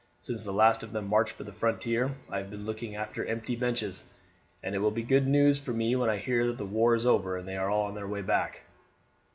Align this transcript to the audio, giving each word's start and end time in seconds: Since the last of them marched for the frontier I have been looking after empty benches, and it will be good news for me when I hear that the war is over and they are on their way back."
Since 0.19 0.43
the 0.43 0.51
last 0.51 0.81
of 0.81 0.93
them 0.93 1.07
marched 1.07 1.33
for 1.33 1.43
the 1.43 1.51
frontier 1.51 2.15
I 2.27 2.39
have 2.39 2.49
been 2.49 2.65
looking 2.65 2.95
after 2.95 3.23
empty 3.23 3.55
benches, 3.55 4.05
and 4.63 4.73
it 4.73 4.79
will 4.79 4.89
be 4.89 5.03
good 5.03 5.27
news 5.27 5.59
for 5.59 5.73
me 5.73 5.95
when 5.95 6.09
I 6.09 6.17
hear 6.17 6.47
that 6.47 6.57
the 6.57 6.65
war 6.65 6.95
is 6.95 7.05
over 7.05 7.37
and 7.37 7.47
they 7.47 7.55
are 7.55 7.69
on 7.69 7.93
their 7.93 8.07
way 8.07 8.23
back." 8.23 8.61